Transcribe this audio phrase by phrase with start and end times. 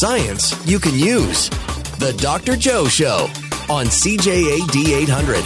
[0.00, 1.50] science you can use.
[2.00, 2.56] The Dr.
[2.56, 3.28] Joe Show
[3.68, 5.44] on CJAD 800.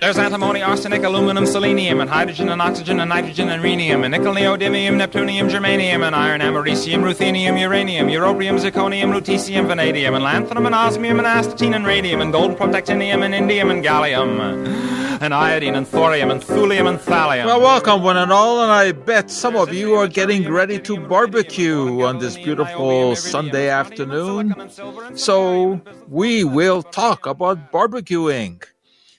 [0.00, 4.32] There's antimony, arsenic, aluminum, selenium, and hydrogen and oxygen and nitrogen and rhenium, and nickel,
[4.32, 10.74] neodymium, neptunium, germanium, and iron, americium, ruthenium, uranium, europium, zirconium, lutetium, vanadium, and lanthanum, and
[10.74, 15.86] osmium, and astatine, and radium, and gold, protactinium, and indium, and gallium, and iodine, and
[15.86, 17.46] thorium, and thulium, and thallium.
[17.46, 20.98] Well, welcome, one and all, and I bet some of you are getting ready to
[21.06, 24.70] barbecue on this beautiful Sunday afternoon.
[25.14, 28.62] So, we will talk about barbecuing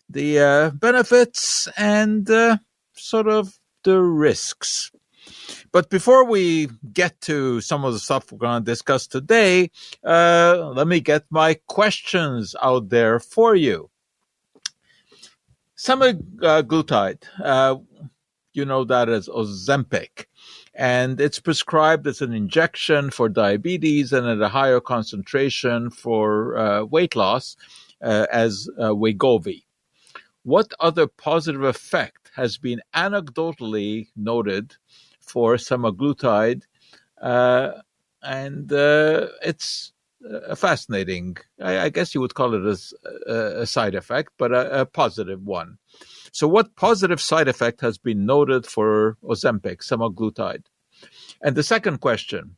[0.09, 2.57] the uh, benefits and uh,
[2.93, 4.91] sort of the risks.
[5.71, 9.69] But before we get to some of the stuff we're going to discuss today,
[10.03, 13.88] uh, let me get my questions out there for you.
[15.79, 17.77] Semaglutide, uh,
[18.51, 20.25] you know that as Ozempic,
[20.75, 26.83] and it's prescribed as an injection for diabetes and at a higher concentration for uh,
[26.83, 27.55] weight loss
[28.03, 29.63] uh, as Wegovy.
[30.43, 34.75] What other positive effect has been anecdotally noted
[35.21, 36.63] for semaglutide?
[37.21, 37.71] Uh,
[38.21, 39.93] and uh, it's
[40.23, 42.79] a fascinating, I, I, guess you would call it
[43.27, 45.77] a, a side effect, but a, a, positive one.
[46.31, 50.65] So, what positive side effect has been noted for Ozempic, semaglutide?
[51.41, 52.57] And the second question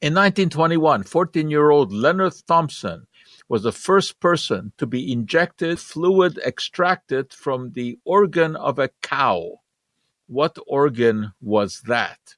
[0.00, 3.06] in 1921, 14 year old Leonard Thompson
[3.48, 9.60] was the first person to be injected fluid extracted from the organ of a cow.
[10.26, 12.36] What organ was that?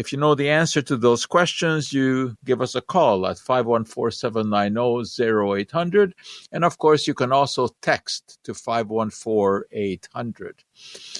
[0.00, 6.12] If you know the answer to those questions, you give us a call at 514-790-0800.
[6.52, 10.52] And of course, you can also text to 514-800.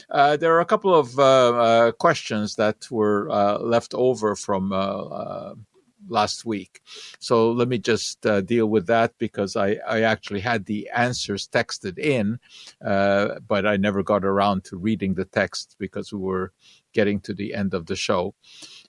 [0.08, 4.72] Uh, there are a couple of uh, uh, questions that were uh, left over from
[4.72, 5.54] uh, uh,
[6.08, 6.80] last week.
[7.18, 11.46] So let me just uh, deal with that because I, I actually had the answers
[11.48, 12.38] texted in,
[12.84, 16.52] uh, but I never got around to reading the text because we were
[16.92, 18.34] getting to the end of the show.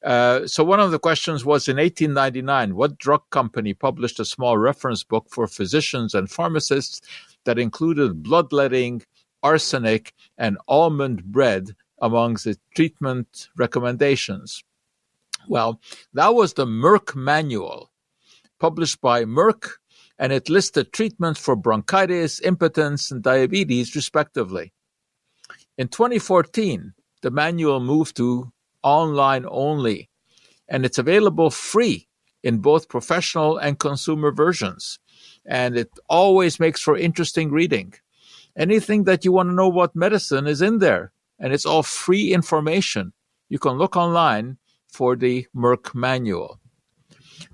[0.03, 4.57] Uh, so one of the questions was in 1899, what drug company published a small
[4.57, 7.01] reference book for physicians and pharmacists
[7.45, 9.03] that included bloodletting,
[9.43, 14.63] arsenic, and almond bread among the treatment recommendations?
[15.47, 15.81] Well,
[16.13, 17.91] that was the Merck Manual,
[18.59, 19.71] published by Merck,
[20.19, 24.71] and it listed treatments for bronchitis, impotence, and diabetes, respectively.
[25.77, 28.51] In 2014, the manual moved to
[28.83, 30.09] online only,
[30.67, 32.07] and it's available free
[32.43, 34.99] in both professional and consumer versions.
[35.45, 37.93] And it always makes for interesting reading.
[38.57, 42.33] Anything that you want to know about medicine is in there, and it's all free
[42.33, 43.13] information.
[43.49, 44.57] You can look online
[44.87, 46.59] for the Merck manual.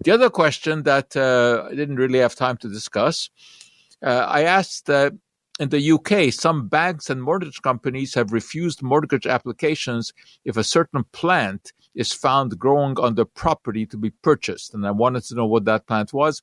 [0.03, 3.29] The other question that uh, I didn't really have time to discuss,
[4.03, 5.11] uh, I asked uh,
[5.59, 10.13] in the UK, some banks and mortgage companies have refused mortgage applications
[10.45, 14.73] if a certain plant is found growing on the property to be purchased.
[14.73, 16.41] And I wanted to know what that plant was.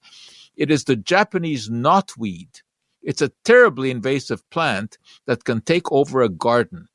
[0.57, 2.63] It is the Japanese knotweed.
[3.03, 6.89] It's a terribly invasive plant that can take over a garden.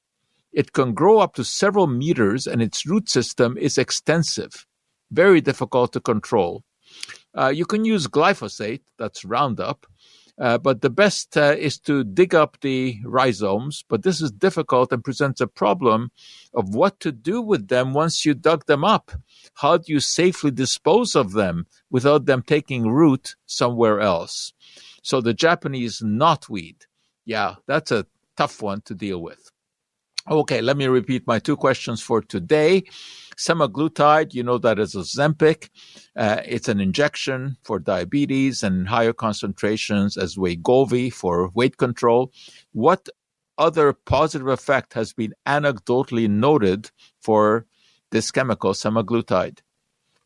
[0.51, 4.65] It can grow up to several meters and its root system is extensive,
[5.11, 6.63] very difficult to control.
[7.37, 9.85] Uh, you can use glyphosate, that's Roundup,
[10.39, 13.83] uh, but the best uh, is to dig up the rhizomes.
[13.89, 16.11] But this is difficult and presents a problem
[16.53, 19.11] of what to do with them once you dug them up.
[19.55, 24.53] How do you safely dispose of them without them taking root somewhere else?
[25.03, 26.87] So the Japanese knotweed,
[27.25, 28.05] yeah, that's a
[28.37, 29.51] tough one to deal with.
[30.29, 32.83] Okay, let me repeat my two questions for today.
[33.35, 35.69] Semaglutide, you know that is Ozempic.
[36.15, 42.31] Uh, it's an injection for diabetes and higher concentrations as Wegovy for weight control.
[42.73, 43.09] What
[43.57, 47.65] other positive effect has been anecdotally noted for
[48.11, 49.61] this chemical, semaglutide?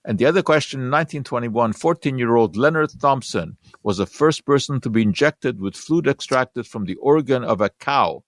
[0.04, 4.82] And the other question in 1921, 14 year old Leonard Thompson was the first person
[4.82, 8.22] to be injected with fluid extracted from the organ of a cow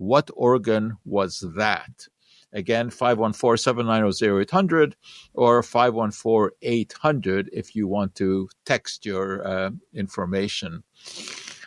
[0.00, 2.08] what organ was that?
[2.54, 4.94] Again, 514-790-0800
[5.34, 10.84] or 514-800 if you want to text your uh, information.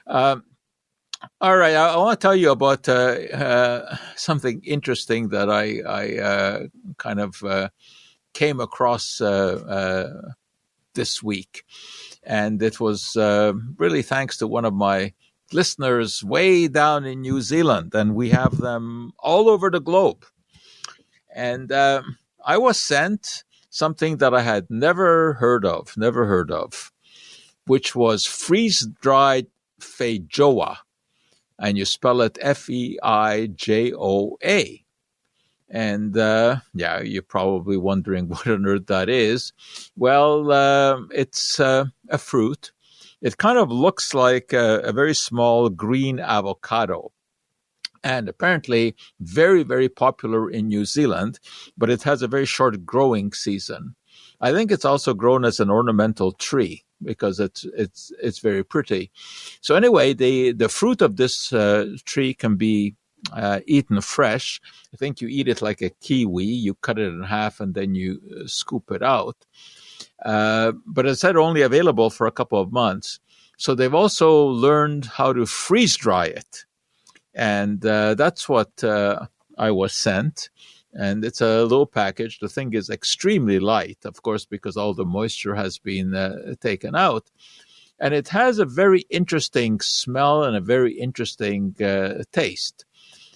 [0.08, 0.46] Um,
[1.40, 5.82] all right, I, I, want to tell you about uh, uh, something interesting that I,
[5.88, 6.64] I uh,
[6.98, 7.70] kind of uh,
[8.34, 10.12] came across uh,
[10.96, 11.66] this week.
[12.24, 13.16] And it was
[13.78, 15.14] really thanks to one of my
[15.54, 20.26] listeners way down in New Zealand, and we have them all over the globe.
[21.34, 22.04] And uh,
[22.46, 26.92] I was sent something that I had never heard of, never heard of,
[27.66, 29.48] which was freeze dried
[29.82, 30.78] feijoa.
[31.60, 34.84] And you spell it F E I J O A.
[35.70, 39.54] And uh, yeah, you're probably wondering what on earth that is.
[39.96, 42.72] Well, uh, it's a fruit.
[43.24, 47.12] It kind of looks like a, a very small green avocado
[48.04, 51.40] and apparently very, very popular in New Zealand,
[51.78, 53.96] but it has a very short growing season.
[54.42, 59.10] I think it's also grown as an ornamental tree because it's it's it's very pretty.
[59.62, 62.96] So anyway, the the fruit of this uh, tree can be
[63.32, 64.60] uh, eaten fresh.
[64.94, 66.44] I think you eat it like a kiwi.
[66.44, 69.38] You cut it in half and then you uh, scoop it out.
[70.24, 73.20] Uh, but it's said only available for a couple of months.
[73.58, 76.66] So they've also learned how to freeze dry it
[77.34, 79.26] and uh, that's what uh,
[79.58, 80.50] I was sent.
[80.94, 82.40] And it's a little package.
[82.40, 86.96] The thing is extremely light, of course, because all the moisture has been uh, taken
[86.96, 87.32] out.
[88.00, 92.86] And it has a very interesting smell and a very interesting uh, taste.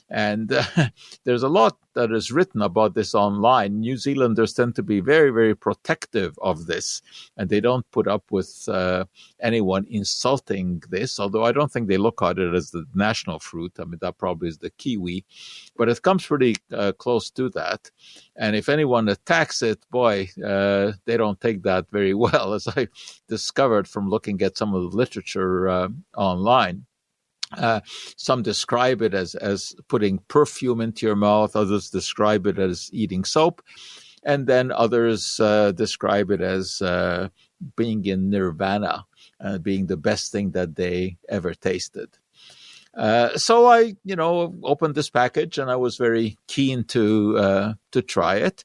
[0.10, 0.64] And uh,
[1.24, 3.80] there's a lot that is written about this online.
[3.80, 7.02] New Zealanders tend to be very, very protective of this,
[7.38, 9.06] and they don't put up with uh,
[9.42, 11.20] anyone insulting this.
[11.20, 13.74] Although I don't think they look at it as the national fruit.
[13.80, 15.26] I mean, that probably is the kiwi,
[15.76, 17.90] but it comes pretty uh, close to that.
[18.36, 22.88] And if anyone attacks it, boy, uh, they don't take that very well, as I
[23.28, 26.86] discovered from looking at some of the literature uh, online.
[27.56, 27.80] Uh,
[28.18, 31.56] some describe it as as putting perfume into your mouth.
[31.56, 33.62] Others describe it as eating soap,
[34.24, 37.30] and then others uh, describe it as uh,
[37.76, 39.06] being in nirvana,
[39.40, 42.10] uh, being the best thing that they ever tasted.
[42.94, 47.74] Uh, so I, you know, opened this package and I was very keen to uh,
[47.92, 48.64] to try it,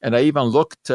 [0.00, 0.90] and I even looked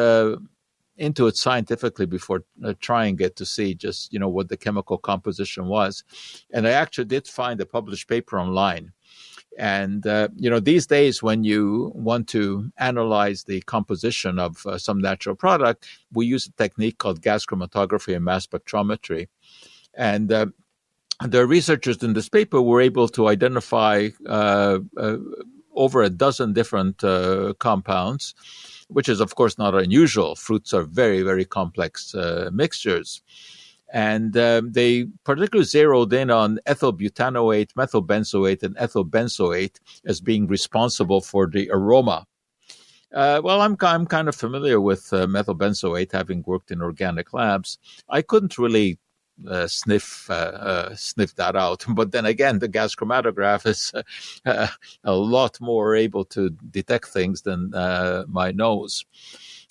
[0.98, 4.98] into it scientifically before uh, trying it to see just you know what the chemical
[4.98, 6.04] composition was.
[6.52, 8.92] And i actually did find a published paper online.
[9.58, 14.78] And uh, you know these days when you want to analyze the composition of uh,
[14.78, 19.28] some natural product we use a technique called gas chromatography and mass spectrometry.
[19.94, 20.48] And uh,
[21.26, 25.18] the researchers in this paper were able to identify uh, uh,
[25.74, 26.98] over a dozen different
[27.60, 28.36] compounds
[28.88, 30.36] which is, of course, not unusual.
[30.36, 33.22] Fruits are very, very complex uh, mixtures.
[33.94, 40.48] And um, they particularly zeroed in on ethyl butanoate, methylbenzoate, and ethyl benzoate as being
[40.48, 42.26] responsible for the aroma.
[43.14, 47.78] Uh, well, I'm, I'm kind of familiar with uh, methylbenzoate, having worked in organic labs.
[48.10, 49.00] I couldn't really
[49.46, 51.86] uh, sniff uh, uh, sniff that out.
[51.96, 53.94] But then again, the gas chromatograph is
[54.46, 54.68] uh,
[55.04, 59.06] a lot more able to detect things than uh, my nose.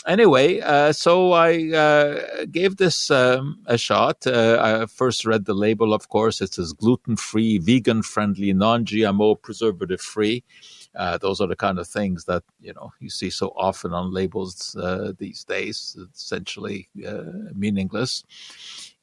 [0.06, 4.24] Anyway, uh, so I gave this um, a shot.
[4.24, 6.40] I first read the label, of course.
[6.40, 10.44] It says gluten free, vegan friendly, non GMO, preservative free.
[10.94, 14.14] Uh, those are the kind of things that you know you see so often on
[14.14, 18.24] labels uh, these days, essentially uh, meaningless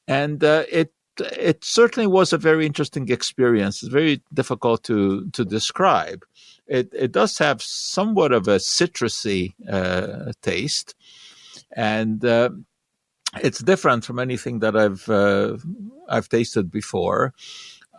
[0.07, 3.83] and uh, it it certainly was a very interesting experience.
[3.83, 6.25] It's very difficult to to describe.
[6.67, 10.95] It it does have somewhat of a citrusy uh, taste,
[11.75, 12.50] and uh,
[13.41, 15.57] it's different from anything that I've uh,
[16.10, 17.33] I've tasted before.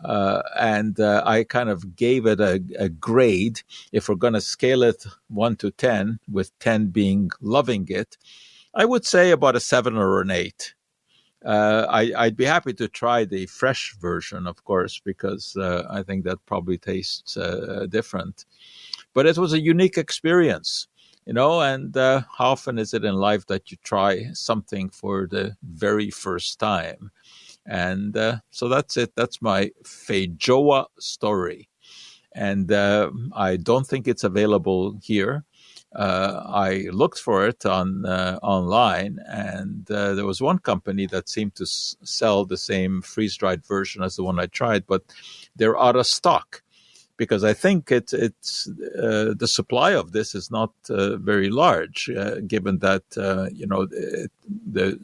[0.04, 3.62] Uh, and uh, I kind of gave it a, a grade.
[3.92, 8.18] If we're going to scale it one to ten, with ten being loving it,
[8.74, 10.74] I would say about a seven or an eight.
[11.44, 16.02] Uh, I, would be happy to try the fresh version, of course, because uh, I
[16.02, 18.46] think that probably tastes uh, different.
[19.12, 20.88] But it was a unique experience,
[21.26, 21.60] you know.
[21.60, 26.10] And uh, how often is it in life that you try something for the very
[26.10, 27.10] first time?
[27.66, 29.12] And uh, so that's it.
[29.14, 31.68] That's my Feijoa story.
[32.32, 35.44] And uh, I don't think it's available here
[35.94, 41.28] uh, I looked for it on uh, online, and uh, there was one company that
[41.28, 45.02] seemed to s- sell the same freeze dried version as the one I tried, but
[45.56, 46.62] they're out of stock
[47.16, 52.10] because I think it, it's uh, the supply of this is not uh, very large,
[52.10, 53.04] uh, given that
[53.52, 54.98] you know it, the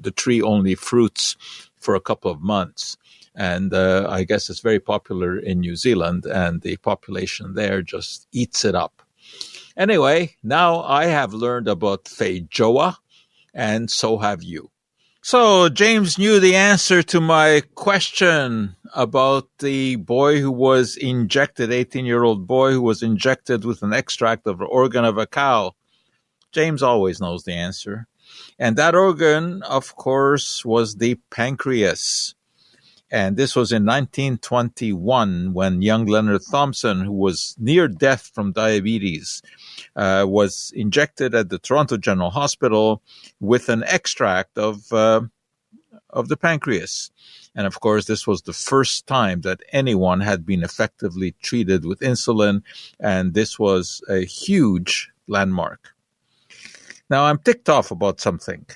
[0.00, 1.36] the tree only fruits
[1.76, 2.96] for a couple of months.
[3.36, 8.64] And I guess it's very popular in New Zealand, and the population there just eats
[8.64, 9.03] it up.
[9.76, 12.96] Anyway, now I have learned about Feijoa,
[13.52, 14.70] and so have you.
[15.20, 22.04] So James knew the answer to my question about the boy who was injected, 18
[22.04, 25.74] year old boy who was injected with an extract of the organ of a cow.
[26.52, 28.06] James always knows the answer.
[28.58, 32.34] And that organ, of course, was the pancreas.
[33.10, 39.40] And this was in 1921 when young Leonard Thompson, who was near death from diabetes,
[39.96, 43.02] uh, was injected at the Toronto General Hospital
[43.40, 45.22] with an extract of uh,
[46.10, 47.10] of the pancreas.
[47.54, 52.00] And of course, this was the first time that anyone had been effectively treated with
[52.00, 52.62] insulin,
[52.98, 55.94] and this was a huge landmark.
[57.10, 58.66] Now, I'm ticked off about something.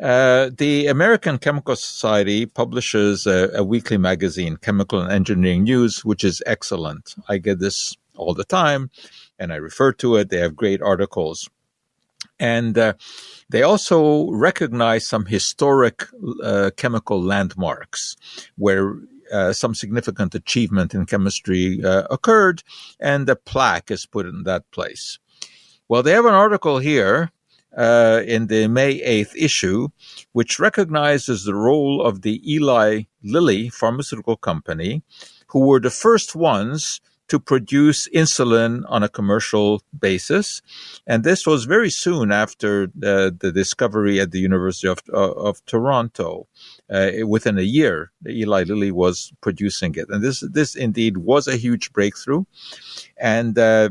[0.00, 6.24] Uh, the American Chemical Society publishes a, a, weekly magazine, Chemical and Engineering News, which
[6.24, 7.14] is excellent.
[7.28, 8.90] I get this all the time
[9.38, 10.30] and I refer to it.
[10.30, 11.48] They have great articles.
[12.38, 12.94] And uh,
[13.48, 16.04] they also recognize some historic
[16.42, 18.16] uh, chemical landmarks
[18.56, 18.96] where
[19.32, 22.62] uh, some significant achievement in chemistry uh, occurred,
[23.00, 25.18] and a plaque is put in that place.
[25.88, 27.30] Well, they have an article here
[27.76, 29.88] uh, in the May 8th issue,
[30.32, 35.02] which recognizes the role of the Eli Lilly pharmaceutical company,
[35.48, 40.60] who were the first ones to produce insulin on a commercial basis.
[41.06, 45.64] And this was very soon after the, the discovery at the University of, uh, of
[45.64, 46.46] Toronto.
[46.90, 50.06] Uh, within a year, Eli Lilly was producing it.
[50.10, 52.44] And this, this indeed was a huge breakthrough.
[53.16, 53.88] And uh,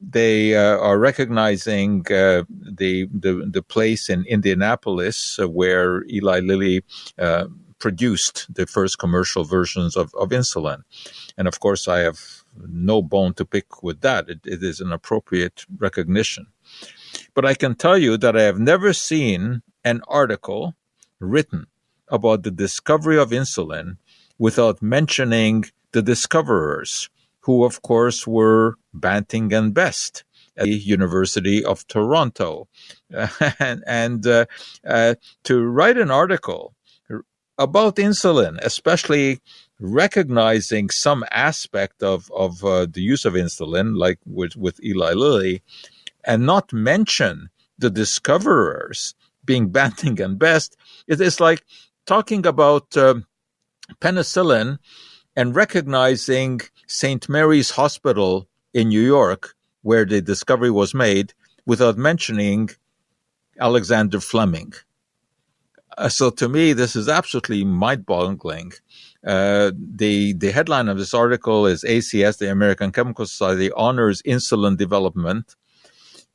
[0.00, 6.84] they uh, are recognizing uh, the, the, the place in Indianapolis uh, where Eli Lilly
[7.18, 7.46] uh,
[7.78, 10.82] produced the first commercial versions of, of insulin.
[11.36, 14.28] And of course, I have no bone to pick with that.
[14.28, 16.46] It, it is an appropriate recognition.
[17.34, 20.74] But I can tell you that I have never seen an article
[21.20, 21.66] written
[22.08, 23.96] about the discovery of insulin
[24.38, 27.08] without mentioning the discoverers,
[27.40, 30.24] who, of course, were Banting and Best
[30.56, 32.68] at the University of Toronto.
[33.58, 34.46] and, and uh,
[34.86, 36.74] uh, to write an article
[37.58, 39.40] about insulin, especially
[39.84, 45.62] recognizing some aspect of of uh, the use of insulin, like with with Eli Lilly,
[46.24, 49.14] and not mention the discoverers
[49.44, 50.76] being Banting and Best,
[51.06, 51.64] it is like
[52.06, 53.14] talking about uh,
[54.00, 54.78] penicillin
[55.36, 57.28] and recognizing St.
[57.28, 61.34] Mary's Hospital in New York, where the discovery was made,
[61.66, 62.70] without mentioning
[63.58, 64.72] Alexander Fleming.
[65.96, 68.72] Uh, so to me, this is absolutely mind-boggling.
[69.26, 74.76] Uh, the the headline of this article is ACS, the American Chemical Society, honors insulin
[74.76, 75.56] development,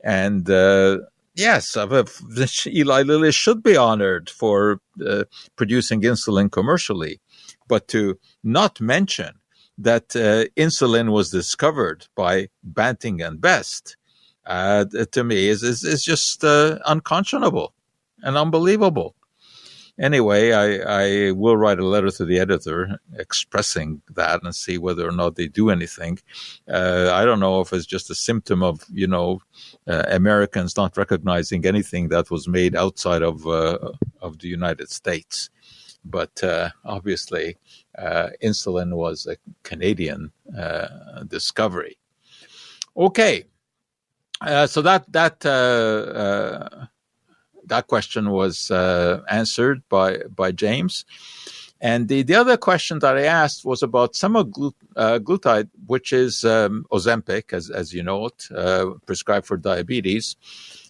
[0.02, 0.98] and uh,
[1.36, 7.20] yes, Eli Lilly should be honored for uh, producing insulin commercially,
[7.68, 9.34] but to not mention
[9.78, 13.96] that uh, insulin was discovered by Banting and Best,
[14.46, 17.72] uh, to me is is, is just unconscionable
[18.24, 19.14] and unbelievable
[20.00, 25.06] anyway, I, I will write a letter to the editor expressing that and see whether
[25.06, 26.18] or not they do anything.
[26.68, 29.40] Uh, I don't know if it's just a symptom of, you know,
[29.86, 33.78] uh, Americans not recognizing anything that was made outside of, uh,
[34.20, 35.50] of the United States.
[36.04, 37.58] But uh, obviously,
[37.98, 41.98] uh, insulin was a Canadian uh, discovery.
[42.96, 43.44] Okay.
[44.66, 45.44] so that that
[47.70, 51.04] that question was uh, answered by by James.
[51.80, 56.44] And the, the other question that I asked was about semaglutide, uh, glutide, which is
[56.44, 60.36] um, Ozempic, as, as you know it, uh, prescribed for diabetes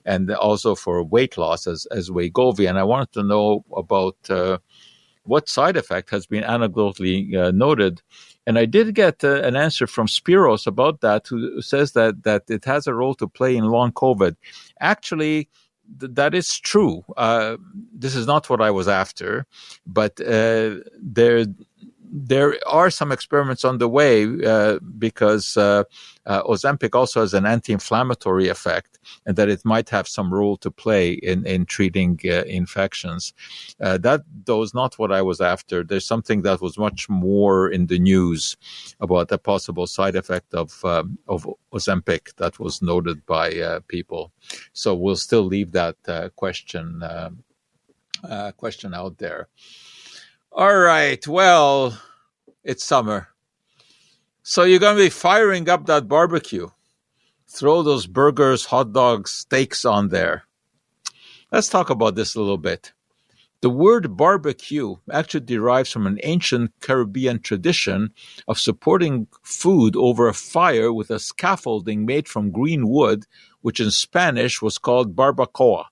[0.04, 2.68] and also for weight loss as, as Wegovy.
[2.68, 4.58] And I wanted to know about uh,
[5.22, 8.02] what side effect has been anecdotally uh, noted.
[8.44, 12.42] And I did get uh, an answer from Spiros about that, who says that, that
[12.48, 14.34] it has a role to play in long COVID.
[14.80, 15.48] Actually,
[15.98, 17.04] th- that is true.
[17.16, 17.56] Uh,
[17.92, 19.46] this is not what I was after,
[19.86, 21.46] but uh, there
[22.12, 25.84] there are some experiments on the way uh, because uh,
[26.26, 30.70] uh, Ozempic also has an anti-inflammatory effect, and that it might have some role to
[30.70, 33.32] play in in treating uh, infections.
[33.80, 35.84] Uh, that though is not what I was after.
[35.84, 38.56] There's something that was much more in the news
[39.00, 44.32] about a possible side effect of um, of Ozempic that was noted by uh, people.
[44.72, 45.96] So we'll still leave that
[46.34, 47.44] question um,
[48.56, 49.48] question out there.
[50.52, 51.24] All right.
[51.28, 51.96] Well,
[52.64, 53.28] it's summer.
[54.42, 56.68] So you're going to be firing up that barbecue.
[57.46, 60.44] Throw those burgers, hot dogs, steaks on there.
[61.52, 62.92] Let's talk about this a little bit.
[63.60, 68.12] The word barbecue actually derives from an ancient Caribbean tradition
[68.48, 73.26] of supporting food over a fire with a scaffolding made from green wood,
[73.60, 75.84] which in Spanish was called barbacoa.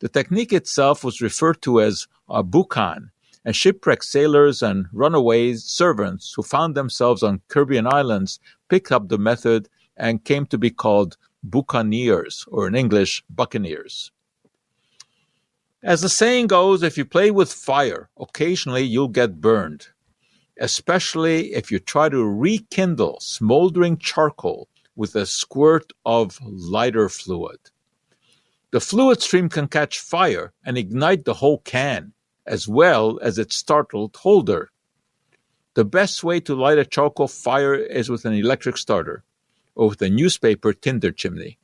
[0.00, 3.10] The technique itself was referred to as a boucan,
[3.44, 9.18] and shipwrecked sailors and runaway servants who found themselves on Caribbean islands picked up the
[9.18, 14.10] method and came to be called boucaniers, or in English, buccaneers.
[15.82, 19.88] As the saying goes, if you play with fire, occasionally you'll get burned,
[20.58, 27.58] especially if you try to rekindle smoldering charcoal with a squirt of lighter fluid.
[28.70, 32.13] The fluid stream can catch fire and ignite the whole can,
[32.46, 34.70] as well as its startled holder.
[35.74, 39.24] The best way to light a charcoal fire is with an electric starter
[39.74, 41.58] or with a newspaper tinder chimney.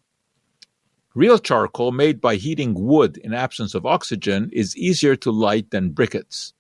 [1.15, 5.93] Real charcoal made by heating wood in absence of oxygen is easier to light than
[5.93, 6.53] briquettes.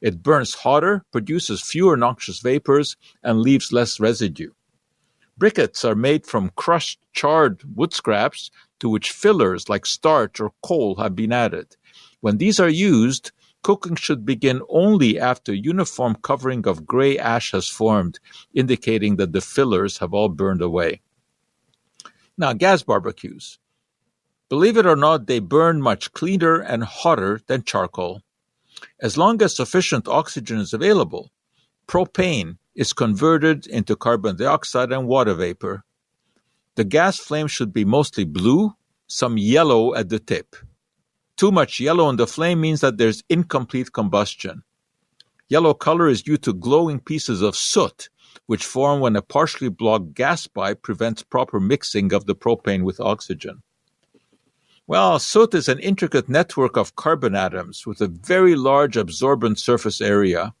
[0.00, 4.50] It burns hotter, produces fewer noxious vapors, and leaves less residue.
[5.38, 8.50] Briquettes are made from crushed charred wood scraps
[8.80, 11.76] to which fillers like starch or coal have been added.
[12.20, 13.30] When these are used,
[13.62, 18.18] cooking should begin only after uniform covering of gray ash has formed,
[18.52, 21.00] indicating that the fillers have all burned away.
[22.36, 23.58] Now, gas barbecues.
[24.48, 28.22] Believe it or not, they burn much cleaner and hotter than charcoal.
[29.00, 31.30] As long as sufficient oxygen is available,
[31.86, 35.84] propane is converted into carbon dioxide and water vapor.
[36.74, 38.74] The gas flame should be mostly blue,
[39.06, 40.56] some yellow at the tip.
[41.36, 44.62] Too much yellow in the flame means that there's incomplete combustion.
[45.48, 48.08] Yellow color is due to glowing pieces of soot,
[48.46, 53.00] which form when a partially blocked gas pipe prevents proper mixing of the propane with
[53.00, 53.62] oxygen.
[54.86, 60.00] Well, soot is an intricate network of carbon atoms with a very large absorbent surface
[60.00, 60.54] area.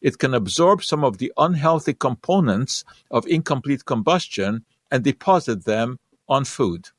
[0.00, 6.44] It can absorb some of the unhealthy components of incomplete combustion and deposit them on
[6.44, 6.90] food.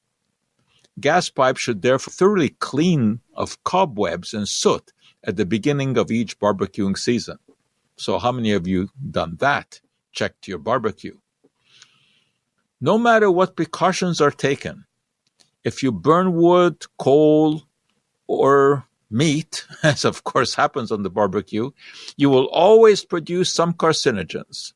[0.99, 6.39] Gas pipes should therefore thoroughly clean of cobwebs and soot at the beginning of each
[6.39, 7.37] barbecuing season.
[7.97, 9.81] So, how many of you done that?
[10.11, 11.17] Checked your barbecue.
[12.79, 14.85] No matter what precautions are taken,
[15.63, 17.63] if you burn wood, coal,
[18.27, 21.71] or meat, as of course happens on the barbecue,
[22.15, 24.73] you will always produce some carcinogens.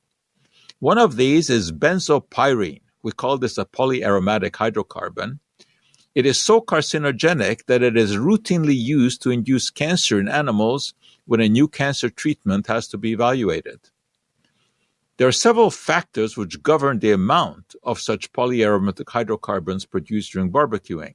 [0.80, 2.82] One of these is benzopyrene.
[3.04, 5.40] We call this a polyaromatic hydrocarbon.
[6.14, 10.94] It is so carcinogenic that it is routinely used to induce cancer in animals
[11.26, 13.80] when a new cancer treatment has to be evaluated.
[15.16, 21.14] There are several factors which govern the amount of such polyaromatic hydrocarbons produced during barbecuing.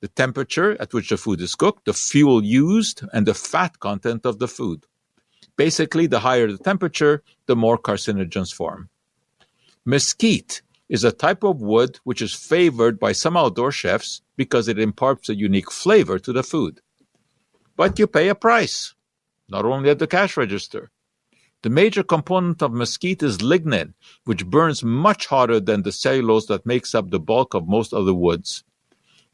[0.00, 4.26] The temperature at which the food is cooked, the fuel used, and the fat content
[4.26, 4.86] of the food.
[5.56, 8.88] Basically, the higher the temperature, the more carcinogens form.
[9.84, 10.62] Mesquite
[10.94, 15.28] is a type of wood which is favored by some outdoor chefs because it imparts
[15.28, 16.80] a unique flavor to the food.
[17.74, 18.94] But you pay a price,
[19.48, 20.92] not only at the cash register,
[21.62, 26.64] the major component of mesquite is lignin, which burns much hotter than the cellulose that
[26.64, 28.62] makes up the bulk of most other woods.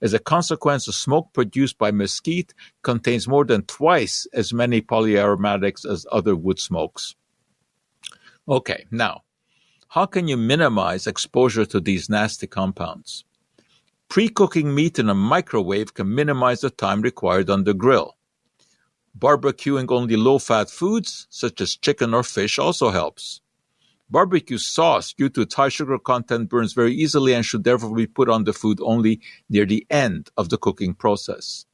[0.00, 5.84] As a consequence, the smoke produced by mesquite contains more than twice as many polyaromatics
[5.84, 7.16] as other wood smokes.
[8.48, 9.24] Okay, now,
[9.90, 13.24] how can you minimize exposure to these nasty compounds?
[14.08, 18.16] Pre-cooking meat in a microwave can minimize the time required on the grill.
[19.18, 23.40] Barbecuing only low-fat foods, such as chicken or fish, also helps.
[24.08, 28.06] Barbecue sauce, due to its high sugar content, burns very easily and should therefore be
[28.06, 31.66] put on the food only near the end of the cooking process.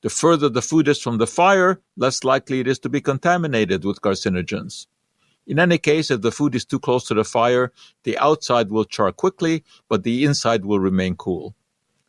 [0.00, 3.84] The further the food is from the fire, less likely it is to be contaminated
[3.84, 4.86] with carcinogens.
[5.46, 7.72] In any case, if the food is too close to the fire,
[8.04, 11.54] the outside will char quickly, but the inside will remain cool.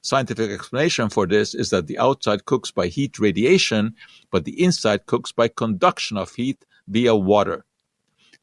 [0.01, 3.95] Scientific explanation for this is that the outside cooks by heat radiation,
[4.31, 7.65] but the inside cooks by conduction of heat via water.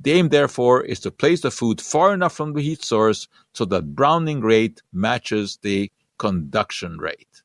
[0.00, 3.66] The aim, therefore, is to place the food far enough from the heat source so
[3.66, 7.42] that browning rate matches the conduction rate.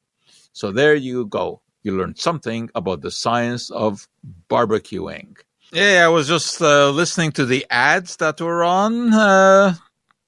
[0.53, 1.61] So there you go.
[1.83, 4.07] You learned something about the science of
[4.49, 5.35] barbecuing.
[5.75, 9.73] Yeah, I was just uh, listening to the ads that were on uh,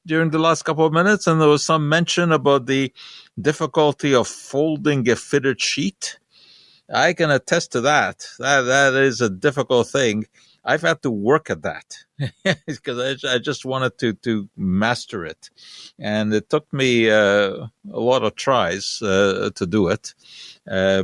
[0.06, 2.92] during the last couple of minutes, and there was some mention about the
[3.40, 6.20] difficulty of folding a fitted sheet.
[6.94, 8.26] I can attest to that.
[8.40, 10.26] That that is a difficult thing.
[10.66, 11.96] I've had to work at that
[12.68, 15.50] because I, I, just wanted to to master it,
[15.98, 20.14] and it took me uh, a lot of tries uh, to do it.
[20.70, 21.04] Uh,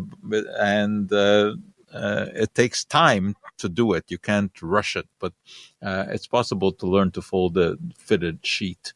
[0.60, 1.54] and uh,
[1.94, 4.06] uh, it takes time to do it.
[4.10, 5.34] You can't rush it, but
[5.82, 8.94] uh, it's possible to learn to fold a fitted sheet.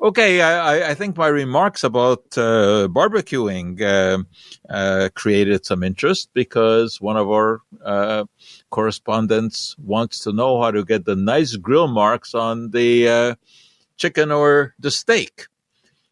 [0.00, 4.22] Okay, I, I think my remarks about uh, barbecuing uh,
[4.72, 8.24] uh, created some interest because one of our uh,
[8.70, 13.36] correspondents wants to know how to get the nice grill marks on the
[13.96, 15.46] chicken or the steak.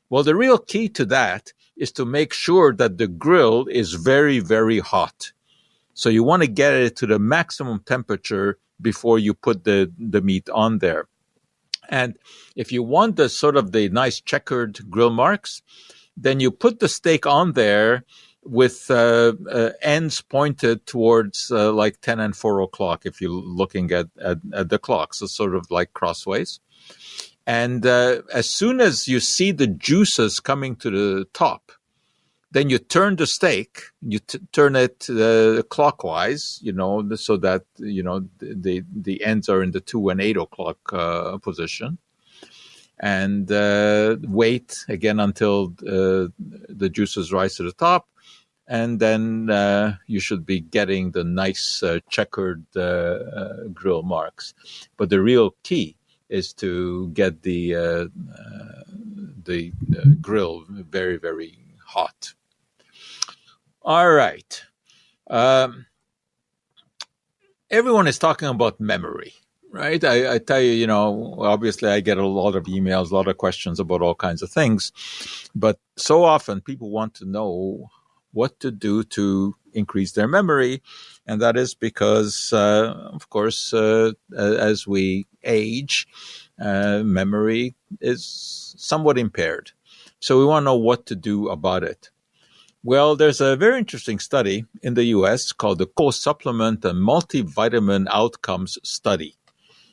[0.08, 4.38] Well, the real key to that is to make sure that the grill is very,
[4.38, 5.32] very hot.
[5.94, 10.20] So you want to get it to the maximum temperature before you put the, the
[10.20, 11.08] meat on there.
[11.88, 12.16] And
[12.56, 15.62] if you want the sort of the nice checkered grill marks,
[16.16, 18.04] then you put the steak on there
[18.42, 23.90] with uh, uh, ends pointed towards uh, like 10 and 4 o'clock if you're looking
[23.92, 25.14] at, at, at, the clock.
[25.14, 26.60] So sort of like crossways.
[27.46, 31.72] And uh, as soon as you see the juices coming to the top,
[32.52, 37.64] then you turn the steak, you t- turn it uh, clockwise, you know, so that
[37.76, 41.98] you know the the ends are in the two and eight o'clock uh, position,
[42.98, 46.26] and uh, wait again until uh,
[46.68, 48.08] the juices rise to the top,
[48.66, 52.64] and then uh, you should be getting the nice uh, checkered
[53.72, 54.54] grill marks.
[54.96, 55.96] But the real key
[56.30, 58.82] is to get the uh, uh,
[59.44, 62.32] the uh, grill very very hot.
[63.82, 64.62] All right.
[65.30, 65.86] Um,
[67.70, 69.32] everyone is talking about memory,
[69.72, 70.02] right?
[70.04, 73.26] I, I, tell you, you know, obviously I get a lot of emails, a lot
[73.26, 74.92] of questions about all kinds of things,
[75.54, 77.88] but so often people want to know
[78.32, 80.82] what to do to increase their memory.
[81.26, 86.06] And that is because, uh, of course, uh, as we age,
[86.60, 89.72] uh, memory is somewhat impaired.
[90.18, 92.10] So we want to know what to do about it.
[92.82, 98.06] Well, there's a very interesting study in the US called the Cocoa Supplement and Multivitamin
[98.10, 99.34] Outcomes Study.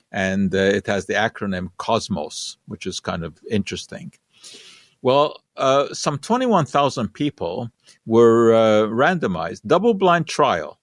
[0.10, 4.14] And uh, it has the acronym COSMOS, which is kind of interesting.
[5.02, 7.72] Well, uh, some 21,000 people
[8.06, 10.80] were uh, randomized, double blind trial,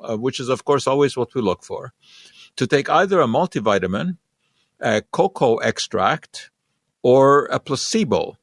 [0.00, 1.92] uh, which is, of course, always what we look for,
[2.54, 4.16] to take either a multivitamin,
[4.78, 6.50] a cocoa extract,
[7.02, 8.36] or a placebo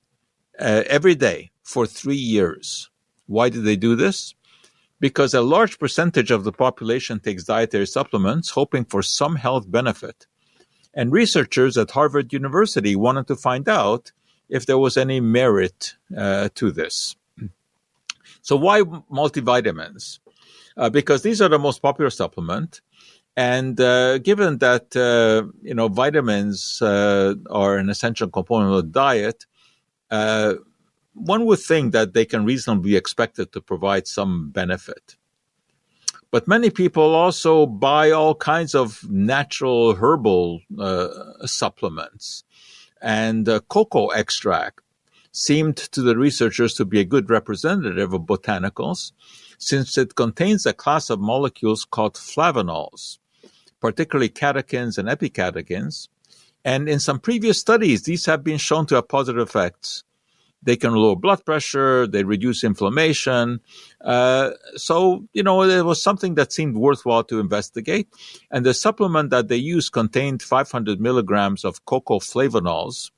[0.60, 2.90] uh, every day for three years.
[3.28, 4.36] Why did they do this?
[5.00, 10.28] Because a large percentage of the population takes dietary supplements hoping for some health benefit.
[10.94, 14.12] And researchers at Harvard University wanted to find out
[14.48, 17.16] if there was any merit uh, to this.
[18.42, 20.20] So why multivitamins?
[20.78, 22.82] Uh, because these are the most popular supplement.
[23.36, 29.46] And uh, given that uh, you know vitamins uh, are an essential component of diet,
[30.12, 30.54] uh,
[31.16, 35.16] one would think that they can reasonably be expected to provide some benefit.
[36.30, 40.62] But many people also buy all kinds of natural herbal
[41.46, 42.44] supplements
[43.02, 44.82] and uh, cocoa extract
[45.32, 49.12] seemed to the researchers to be a good representative of botanicals
[49.58, 53.20] since it contains a class of molecules called flavonols,
[53.80, 56.10] particularly catechins and epicatechins.
[56.64, 60.04] And in some previous studies, these have been shown to have positive effects
[60.66, 63.62] they can lower blood pressure, they reduce inflammation.
[64.02, 68.10] Uh, so, you know, it was something that seemed worthwhile to investigate.
[68.52, 73.12] And the supplement that they used contained 500 milligrams of cocoa flavonols.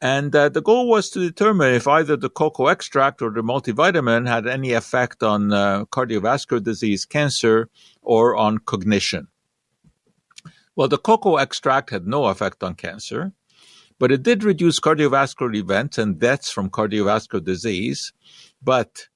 [0.00, 4.28] And uh, the goal was to determine if either the cocoa extract or the multivitamin
[4.28, 7.68] had any effect on uh, cardiovascular disease, cancer,
[8.00, 9.28] or on cognition.
[10.76, 13.32] Well, the cocoa extract had no effect on cancer
[13.98, 18.12] but it did reduce cardiovascular events and deaths from cardiovascular disease,
[18.62, 19.08] but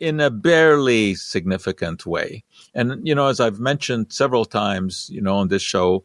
[0.00, 2.44] in a barely significant way.
[2.74, 6.04] And, you know, as I've mentioned several times, you know, on this show,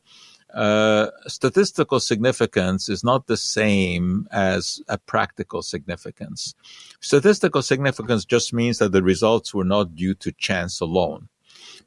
[0.54, 6.54] uh, statistical significance is not the same as a practical significance.
[7.02, 11.28] Statistical significance just means that the results were not due to chance alone,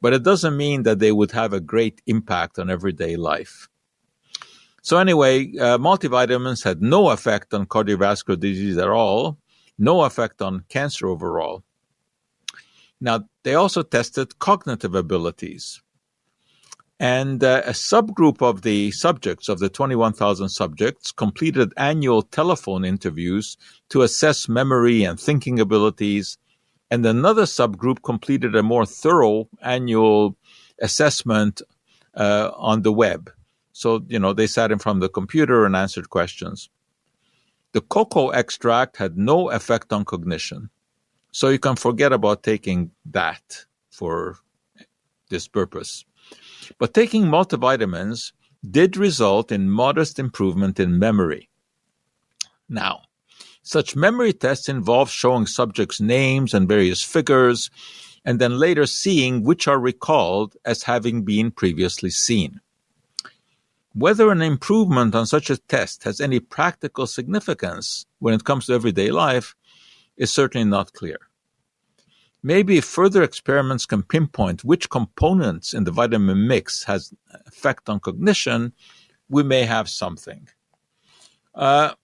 [0.01, 3.69] but it doesn't mean that they would have a great impact on everyday life.
[4.87, 9.37] So anyway, uh, multivitamins had no effect on cardiovascular disease at all,
[9.77, 11.65] no effect on cancer overall.
[13.01, 15.81] Now, they also tested cognitive abilities.
[17.01, 23.57] And uh, a subgroup of the subjects, of the 21,000 subjects, completed annual telephone interviews
[23.89, 26.37] to assess memory and thinking abilities.
[26.89, 30.37] And another subgroup completed a more thorough annual
[30.81, 31.61] assessment
[32.15, 33.31] uh, on the web.
[33.77, 36.71] So, you know, they sat in front of the computer and answered questions.
[37.73, 40.71] The cocoa extract had no effect on cognition.
[41.31, 44.39] So you can forget about taking that for
[45.29, 46.05] this purpose.
[46.79, 48.31] But taking multivitamins
[48.67, 51.47] did result in modest improvement in memory.
[52.67, 53.01] Now,
[53.61, 57.69] such memory tests involve showing subjects names and various figures,
[58.25, 62.59] and then later seeing which are recalled as having been previously seen.
[63.97, 68.73] Whether an improvement on such a test has any practical significance when it comes to
[68.73, 69.55] everyday life
[70.17, 71.17] is certainly not clear.
[72.43, 77.11] Maybe further experiments can pinpoint which components in the vitamin mix has
[77.47, 78.71] effect on cognition,
[79.29, 80.47] we may have something.
[81.55, 81.95] Uh,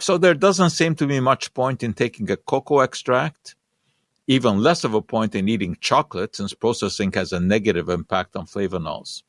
[0.00, 3.56] so there doesn't seem to be much point in taking a cocoa extract,
[4.26, 8.46] even less of a point in eating chocolate since processing has a negative impact on
[8.46, 9.22] flavonols.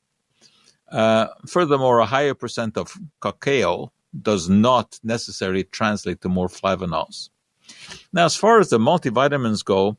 [0.93, 7.29] Uh, furthermore, a higher percent of cacao does not necessarily translate to more flavonols.
[8.13, 9.97] Now, as far as the multivitamins go,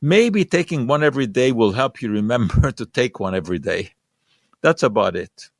[0.00, 3.92] maybe taking one every day will help you remember to take one every day.
[4.62, 5.50] That's about it.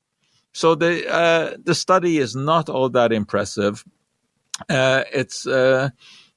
[0.52, 3.84] So the uh, the study is not all that impressive.
[4.68, 5.90] Uh, it's uh,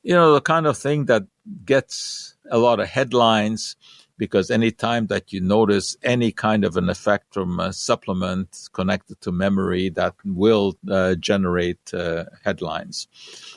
[0.03, 1.23] you know the kind of thing that
[1.65, 3.77] gets a lot of headlines
[4.21, 9.31] because anytime that you notice any kind of an effect from a supplement connected to
[9.31, 13.07] memory, that will uh, generate uh, headlines.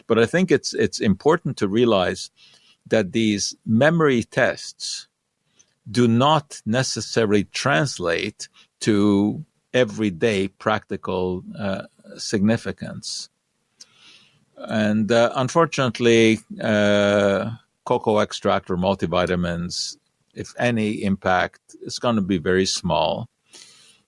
[0.06, 2.30] But I think it's it's important to realize
[2.86, 5.06] that these memory tests
[5.90, 8.48] do not necessarily translate
[8.80, 11.82] to everyday practical uh,
[12.16, 13.28] significance.
[14.56, 17.50] And uh, unfortunately, uh,
[17.84, 19.98] cocoa extract or multivitamins,
[20.34, 23.28] if any impact, is going to be very small.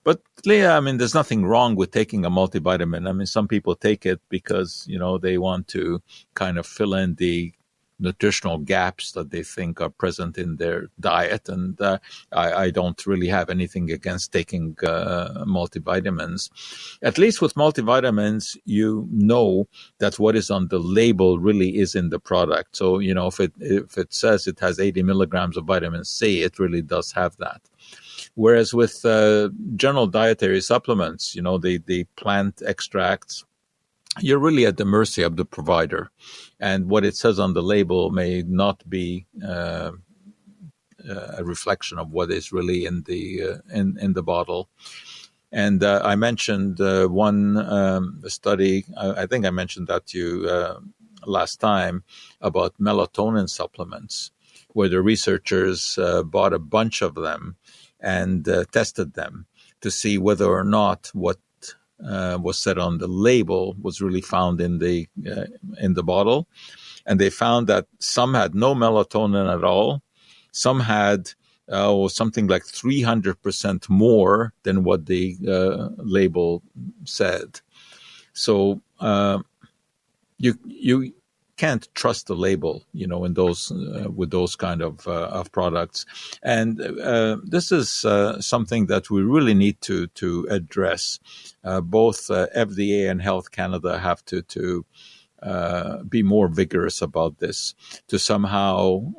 [0.03, 3.09] But yeah, I mean, there's nothing wrong with taking a multivitamin.
[3.09, 6.01] I mean, some people take it because you know they want to
[6.33, 7.53] kind of fill in the
[7.99, 11.49] nutritional gaps that they think are present in their diet.
[11.49, 11.97] And uh,
[12.31, 16.49] I, I, don't really have anything against taking uh, multivitamins.
[17.01, 22.09] At least with multivitamins, you know that what is on the label really is in
[22.09, 22.75] the product.
[22.75, 26.43] So, you know, if it, if it says it has 80 milligrams of vitamin C,
[26.43, 27.61] it really does have that.
[28.35, 33.43] Whereas with uh, general dietary supplements, you know, the, the plant extracts,
[34.19, 36.11] you're really at the mercy of the provider.
[36.59, 39.91] And what it says on the label may not be uh,
[41.07, 44.69] uh, a reflection of what is really in the uh, in in the bottle.
[45.51, 48.83] And uh, I mentioned uh, one um, study.
[48.97, 50.79] I, I, think I mentioned that to you uh,
[51.25, 52.03] last time
[52.41, 54.31] about melatonin supplements,
[54.73, 57.55] where the researchers bought a bunch of them
[57.99, 59.45] and tested them
[59.81, 61.37] to see whether or not what
[62.05, 65.45] uh, was said on the label was really found in the uh,
[65.79, 66.47] in the bottle,
[67.05, 70.01] and they found that some had no melatonin at all,
[70.51, 71.31] some had
[71.69, 76.63] uh, something like 300% more than what the uh, label
[77.03, 77.59] said.
[78.33, 79.39] So uh,
[80.37, 81.13] you you
[81.57, 85.51] can't trust the label, you know, in those uh, with those kind of uh, of
[85.51, 86.05] products,
[86.43, 91.19] and uh, this is uh, something that we really need to to address.
[91.63, 94.85] Uh, both uh, FDA and Health Canada have to to
[96.09, 97.75] be more vigorous about this
[98.07, 99.13] to somehow.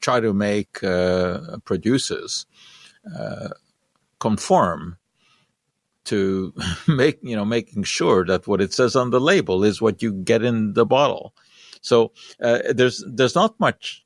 [0.00, 0.80] try to make
[1.64, 2.46] producers
[4.18, 4.99] conform
[6.06, 6.54] to
[6.88, 10.12] make you know making sure that what it says on the label is what you
[10.12, 11.34] get in the bottle.
[11.80, 14.04] So uh, there's there's not much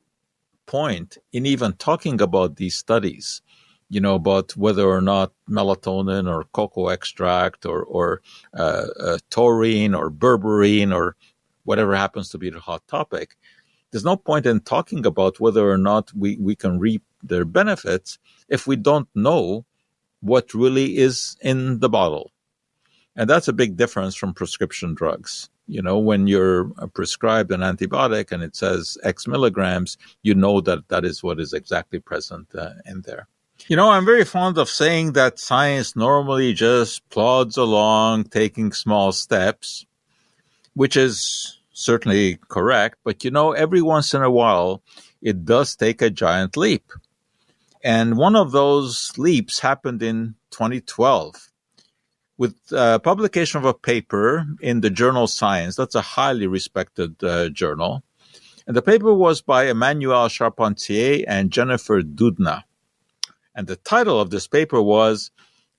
[0.67, 3.43] point in even talking about these studies,
[3.91, 8.23] you know, about whether or not melatonin or cocoa extract or or
[8.57, 11.17] uh, uh, taurine or berberine or
[11.65, 13.37] whatever happens to be the hot topic.
[13.91, 18.19] There's no point in talking about whether or not we, we can reap their benefits
[18.49, 19.65] if we don't know
[20.25, 22.33] what really is in the bottle.
[23.15, 25.51] And that's a big difference from prescription drugs.
[25.67, 30.89] You know, when you're prescribed an antibiotic and it says X milligrams, you know that
[30.89, 33.29] that is what is exactly present uh, in there.
[33.69, 39.13] You know, I'm very fond of saying that science normally just plods along, taking small
[39.13, 39.87] steps,
[40.75, 42.99] which is certainly correct.
[43.05, 44.83] But you know, every once in a while,
[45.23, 46.93] it does take a giant leap.
[47.85, 51.51] And one of those leaps happened in 2012
[52.39, 55.77] with uh, publication of a paper in the journal Science.
[55.77, 58.03] That's a highly respected uh, journal.
[58.67, 62.63] And the paper was by Emmanuelle Charpentier and Jennifer Doudna.
[63.55, 65.31] And the title of this paper was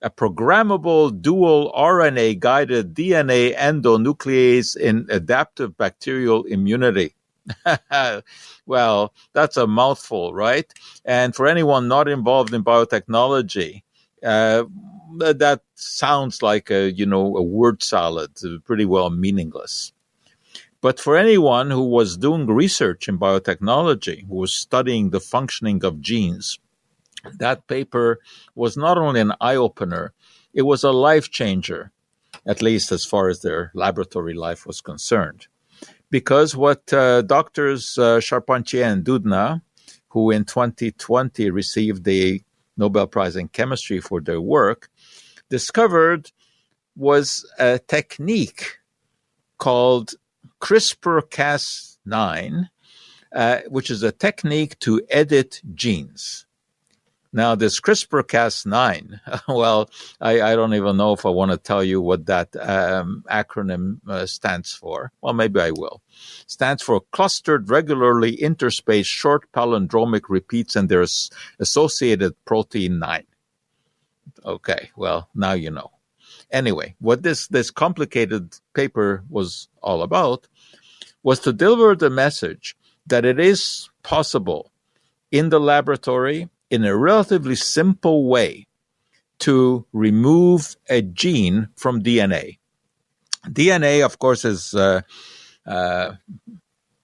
[0.03, 7.15] A Programmable Dual RNA Guided DNA Endonuclease in Adaptive Bacterial Immunity.
[8.65, 10.71] well, that's a mouthful, right?
[11.03, 13.83] And for anyone not involved in biotechnology,
[14.25, 14.63] uh,
[15.17, 18.31] that sounds like a you know a word salad,
[18.63, 19.93] pretty well meaningless.
[20.81, 26.01] But for anyone who was doing research in biotechnology, who was studying the functioning of
[26.01, 26.59] genes,
[27.39, 28.19] that paper
[28.53, 30.13] was not only an eye opener,
[30.53, 31.91] it was a life changer,
[32.45, 35.47] at least as far as their laboratory life was concerned.
[36.15, 39.61] Because what uh, doctors uh, Charpentier and Doudna,
[40.07, 42.41] who in 2020 received the
[42.77, 44.87] Nobel Prize in Chemistry for their work,
[45.49, 46.31] discovered
[46.95, 48.77] was a technique
[49.57, 50.13] called
[50.61, 52.69] CRISPR Cas9,
[53.35, 56.44] uh, which is a technique to edit genes.
[57.35, 59.89] Now, this CRISPR Cas9, well,
[60.21, 63.97] I, I, don't even know if I want to tell you what that um, acronym
[64.07, 65.11] uh, stands for.
[65.19, 66.01] Well, maybe I will.
[66.47, 71.05] Stands for Clustered Regularly Interspaced Short Palindromic Repeats and their
[71.59, 73.25] associated protein 9.
[74.45, 75.91] Okay, well, now you know.
[76.51, 80.47] Anyway, what this, this complicated paper was all about
[81.21, 84.71] was to deliver the message that it is possible
[85.31, 88.67] in the laboratory in a relatively simple way
[89.39, 92.57] to remove a gene from DNA.
[93.47, 95.01] DNA, of course, is uh,
[95.65, 96.11] uh,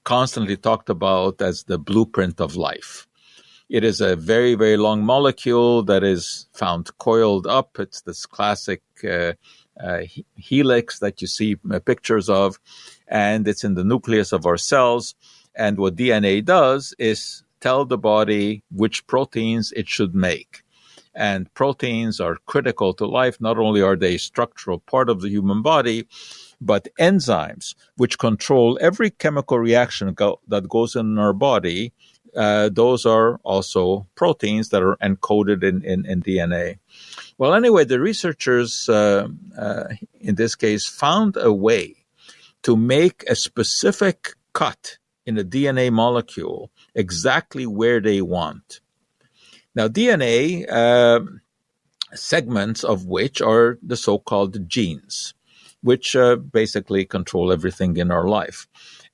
[0.03, 3.07] constantly talked about as the blueprint of life.
[3.69, 7.79] It is a very, very long molecule that is found coiled up.
[7.79, 9.34] It's this classic uh,
[9.79, 10.01] uh
[10.36, 12.60] helix that you see uh, pictures of,
[13.07, 15.15] and it's in the nucleus of our cells.
[15.55, 20.63] And what DNA does is tell the body which proteins it should make.
[21.15, 23.41] And proteins are critical to life.
[23.41, 26.08] Not only are they a structural part of the human body,
[26.62, 31.93] but enzymes, which control every chemical reaction go- that goes in our body,
[32.36, 36.80] uh, those are also proteins that are encoded in, in, in DNA.
[37.38, 39.86] Well, anyway, the researchers uh, uh,
[40.19, 41.97] in this case found a way
[42.63, 48.82] to make a specific cut in a DNA molecule exactly where they want.
[49.75, 51.21] Now, DNA, uh,
[52.13, 55.34] segments of which are the so called genes,
[55.82, 58.67] which uh, basically control everything in our life.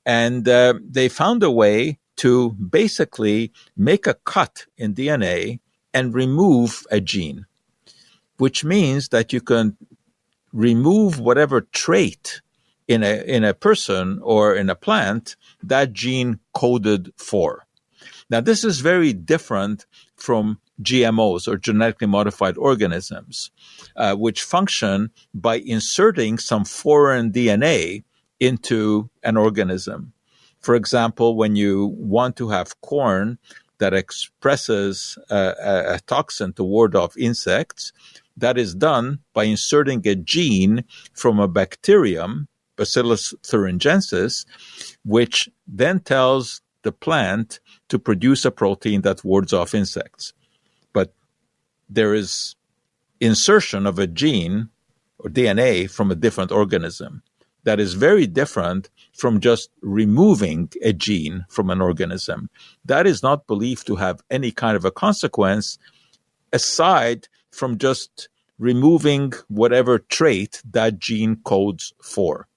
[0.04, 5.60] And uh, they found a way to basically make a cut in DNA
[5.94, 7.46] and remove a gene,
[8.38, 9.76] which means that you can
[10.52, 12.40] remove whatever trait
[12.88, 17.67] in a in a person or in a plant that gene coded for.
[18.30, 19.86] Now, this is very different
[20.16, 23.50] from GMOs or genetically modified organisms,
[23.96, 28.04] uh, which function by inserting some foreign DNA
[28.38, 30.12] into an organism.
[30.60, 33.38] For example, when you want to have corn
[33.78, 37.92] that expresses a, a toxin to ward off insects,
[38.36, 44.46] that is done by inserting a gene from a bacterium, Bacillus thuringiensis,
[45.04, 50.32] which then tells the plant to produce a protein that wards off insects.
[50.92, 51.12] But
[51.88, 52.56] there is
[53.20, 54.68] insertion of a gene
[55.18, 57.22] or DNA from a different organism
[57.64, 62.48] that is very different from just removing a gene from an organism.
[62.84, 65.78] That is not believed to have any kind of a consequence
[66.52, 72.48] aside from just removing whatever trait that gene codes for.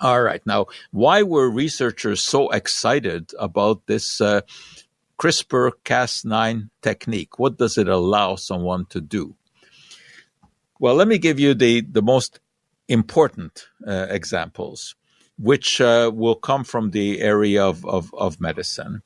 [0.00, 0.44] All right.
[0.46, 4.42] Now, why were researchers so excited about this uh,
[5.18, 7.38] CRISPR Cas9 technique?
[7.38, 9.34] What does it allow someone to do?
[10.78, 12.38] Well, let me give you the, the most
[12.86, 14.94] important uh, examples,
[15.36, 19.02] which uh, will come from the area of, of, of medicine.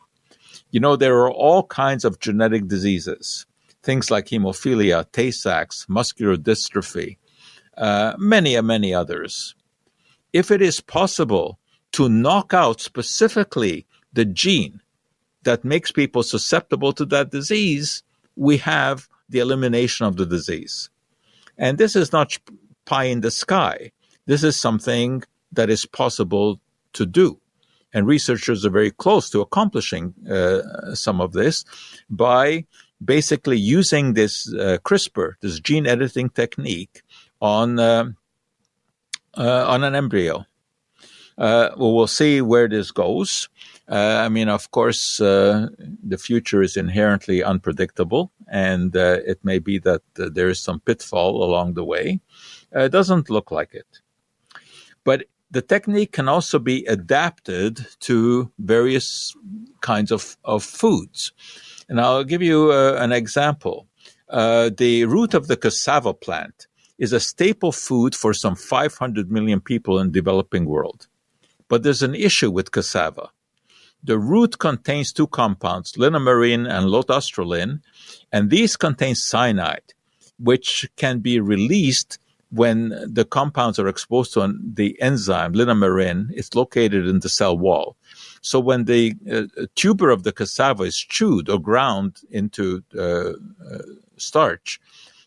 [0.70, 3.46] You know, there are all kinds of genetic diseases,
[3.82, 7.16] things like hemophilia, Tay Sachs, muscular dystrophy,
[7.78, 9.54] uh, many, many others
[10.32, 11.58] if it is possible
[11.92, 14.80] to knock out specifically the gene
[15.44, 18.02] that makes people susceptible to that disease,
[18.36, 20.90] we have the elimination of the disease.
[21.58, 22.38] And this is not
[22.84, 23.92] pie in the sky.
[24.26, 25.22] This is something
[25.52, 26.60] that is possible
[26.94, 27.38] to do.
[27.92, 31.64] And researchers are very close to accomplishing uh, some of this
[32.08, 32.64] by
[33.04, 37.02] basically using this uh, CRISPR, this gene editing technique,
[37.40, 38.04] on uh,
[39.36, 40.46] uh, on an embryo.
[41.38, 43.48] Uh, well, we'll see where this goes.
[43.88, 45.68] Uh, I mean, of course, uh,
[46.02, 50.80] the future is inherently unpredictable, and uh, it may be that uh, there is some
[50.80, 52.20] pitfall along the way.
[52.72, 54.00] it doesn't look like it.
[55.04, 59.36] But the technique can also be adapted to various
[59.80, 61.32] kinds of, of foods.
[61.88, 63.86] And I'll give you uh, an example.
[64.28, 66.66] Uh, the root of the cassava plant
[67.02, 71.08] is a staple food for some 500 million people in developing world.
[71.66, 73.30] But there's an issue with cassava.
[74.04, 77.80] The root contains two compounds, linamarin and lotaustralin,
[78.30, 79.94] and these contain cyanide,
[80.38, 82.18] which can be released
[82.50, 86.28] when the compounds are exposed to the enzyme linamarin.
[86.32, 87.96] It's located in the cell wall.
[88.42, 93.82] So when the uh, tuber of the cassava is chewed or ground into uh, uh,
[94.18, 94.80] starch,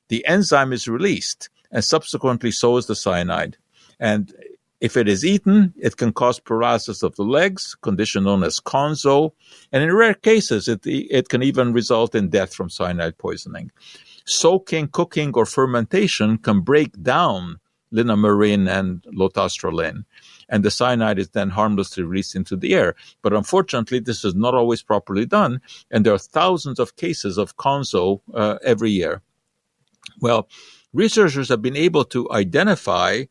[0.07, 3.57] the enzyme is released, and subsequently so is the cyanide.
[3.99, 4.33] And
[4.79, 9.33] if it is eaten, it can cause paralysis of the legs, condition known as konzo,
[9.73, 13.71] and in rare cases, it, it can even result in death from cyanide poisoning.
[14.23, 17.59] Soaking, cooking, or fermentation can break down
[17.93, 20.05] linamarin and lotaustralin,
[20.47, 22.95] and the cyanide is then harmlessly released into the air.
[23.21, 25.59] But unfortunately, this is not always properly done,
[25.91, 29.21] and there are thousands of cases of konzo uh, every year.
[30.21, 30.47] Well,
[30.95, 33.25] researchers have been able to identify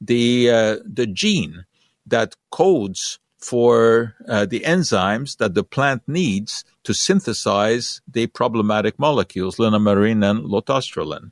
[0.00, 1.64] the uh, the gene
[2.06, 9.56] that codes for uh, the enzymes that the plant needs to synthesize the problematic molecules,
[9.56, 11.30] linamarin and lotaustralin.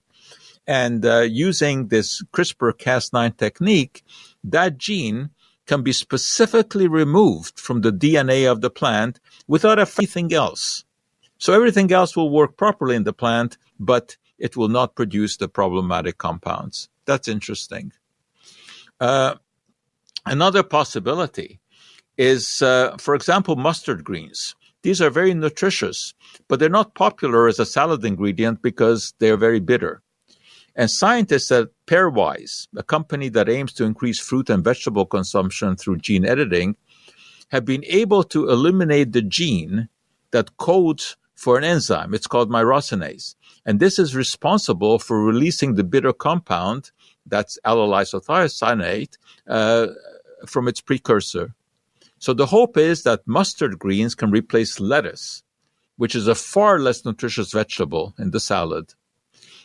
[0.67, 4.05] And uh, using this CRISPR Cas9 technique,
[4.45, 5.31] that gene
[5.67, 10.85] can be specifically removed from the DNA of the plant without anything else.
[11.39, 15.49] So everything else will work properly in the plant, but it will not produce the
[15.49, 16.89] problematic compounds.
[17.05, 17.93] That's interesting.
[19.01, 19.35] Uh,
[20.27, 21.61] another possibility
[22.17, 24.55] is, uh, for example, mustard greens.
[24.83, 26.15] These are very nutritious,
[26.47, 30.03] but they're not popular as a salad ingredient because they're very bitter.
[30.77, 35.99] And scientists at Pairwise, a company that aims to increase fruit and vegetable consumption through
[35.99, 36.77] gene editing,
[37.49, 39.89] have been able to eliminate the gene
[40.31, 42.15] that codes for an enzyme.
[42.15, 43.35] It's called myrosinase.
[43.67, 46.91] And this is responsible for releasing the bitter compound
[47.27, 49.89] that's allyl isothiocyanate, uh,
[50.47, 51.55] from its precursor.
[52.19, 55.43] So the hope is that mustard greens can replace lettuce,
[55.97, 58.95] which is a far less nutritious vegetable in the salad.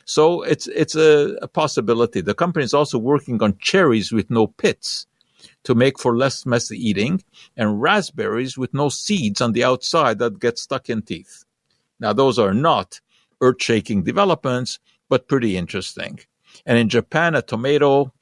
[0.05, 2.21] So it's it's a, a possibility.
[2.21, 5.07] The company is also working on cherries with no pits
[5.63, 7.21] to make for less messy eating,
[7.57, 11.45] and raspberries with no seeds on the outside that get stuck in teeth.
[11.99, 12.99] Now those are not
[13.43, 14.79] earth-shaking developments,
[15.09, 16.19] but pretty interesting.
[16.65, 18.13] And in Japan, a tomato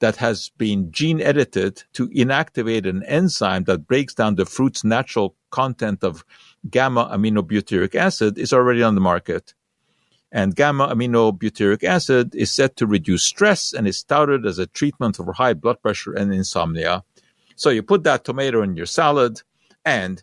[0.00, 5.34] that has been gene edited to inactivate an enzyme that breaks down the fruit's natural
[5.50, 6.24] content of
[6.70, 9.54] gamma aminobutyric acid is already on the market.
[10.30, 15.16] And gamma aminobutyric acid is said to reduce stress and is touted as a treatment
[15.16, 17.02] for high blood pressure and insomnia.
[17.56, 19.42] So you put that tomato in your salad
[19.84, 20.22] and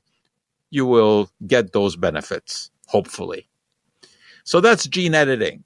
[0.69, 3.49] you will get those benefits, hopefully.
[4.45, 5.65] So that's gene editing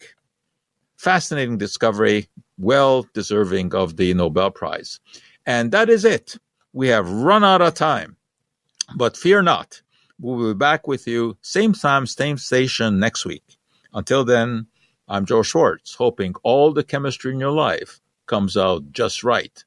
[1.00, 2.28] fascinating discovery,
[2.58, 5.00] well deserving of the Nobel Prize.
[5.46, 6.36] And that is it.
[6.74, 8.18] We have run out of time.
[8.98, 9.82] But fear not.
[10.20, 13.58] We'll be back with you same time, same station next week.
[13.94, 14.68] Until then,
[15.08, 19.64] I'm Joe Schwarcz, hoping all the chemistry in your life comes out just right.